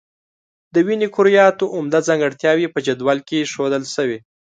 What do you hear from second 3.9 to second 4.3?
شوي.